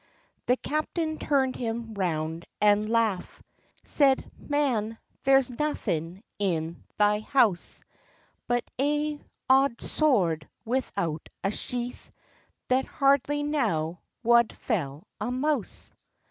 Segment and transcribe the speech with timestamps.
[0.47, 3.23] The captain turned him round and leugh;
[3.85, 7.83] Said—"Man, there's naething in thy house,
[8.47, 12.09] But ae auld sword without a sheath,
[12.69, 15.93] That hardly now wad fell a mouse!"